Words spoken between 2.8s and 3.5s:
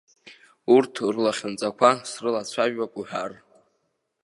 уҳәар.